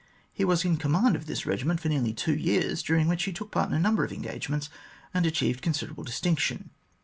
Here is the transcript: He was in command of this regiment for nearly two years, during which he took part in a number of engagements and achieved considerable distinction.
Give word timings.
He 0.33 0.43
was 0.43 0.65
in 0.65 0.77
command 0.77 1.15
of 1.15 1.27
this 1.27 1.45
regiment 1.45 1.79
for 1.79 1.87
nearly 1.87 2.11
two 2.11 2.33
years, 2.33 2.81
during 2.81 3.07
which 3.07 3.25
he 3.25 3.31
took 3.31 3.51
part 3.51 3.69
in 3.69 3.75
a 3.75 3.79
number 3.79 4.03
of 4.03 4.11
engagements 4.11 4.67
and 5.13 5.27
achieved 5.27 5.61
considerable 5.61 6.03
distinction. 6.03 6.71